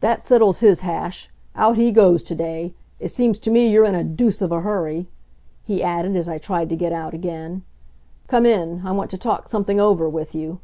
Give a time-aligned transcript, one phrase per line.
[0.00, 1.28] "That settles his hash.
[1.54, 2.72] Out he goes to day...
[2.98, 5.10] It seems to me you're in a deuce of a hurry,"
[5.62, 7.62] he added, as I tried to get out again.
[8.28, 10.60] "Come in; I want to talk something over with you."